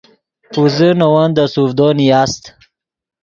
[0.51, 2.43] پوزے نے ون دے سوڤدو نیاست